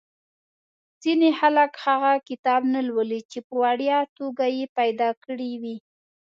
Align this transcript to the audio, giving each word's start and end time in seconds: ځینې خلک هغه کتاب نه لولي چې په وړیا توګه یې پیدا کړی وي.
ځینې 1.03 1.29
خلک 1.39 1.71
هغه 1.85 2.11
کتاب 2.29 2.61
نه 2.73 2.81
لولي 2.87 3.21
چې 3.31 3.39
په 3.47 3.53
وړیا 3.63 3.99
توګه 4.17 4.45
یې 4.57 4.65
پیدا 4.77 5.09
کړی 5.23 5.51
وي. 5.61 5.75